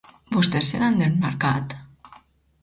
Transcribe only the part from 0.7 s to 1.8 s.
se n’han desmarcat?